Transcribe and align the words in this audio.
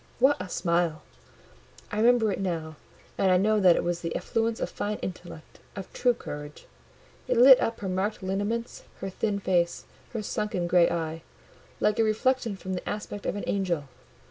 What 0.17 0.37
a 0.39 0.49
smile! 0.49 1.03
I 1.91 1.97
remember 1.97 2.31
it 2.31 2.39
now, 2.39 2.75
and 3.19 3.29
I 3.31 3.37
know 3.37 3.59
that 3.59 3.75
it 3.75 3.83
was 3.83 4.01
the 4.01 4.15
effluence 4.15 4.59
of 4.59 4.71
fine 4.71 4.97
intellect, 5.03 5.59
of 5.75 5.93
true 5.93 6.15
courage; 6.15 6.65
it 7.27 7.37
lit 7.37 7.59
up 7.61 7.81
her 7.81 7.87
marked 7.87 8.23
lineaments, 8.23 8.81
her 9.01 9.11
thin 9.11 9.37
face, 9.39 9.85
her 10.13 10.23
sunken 10.23 10.65
grey 10.65 10.89
eye, 10.89 11.21
like 11.79 11.99
a 11.99 12.03
reflection 12.03 12.55
from 12.55 12.73
the 12.73 12.89
aspect 12.89 13.27
of 13.27 13.35
an 13.35 13.43
angel. 13.45 13.89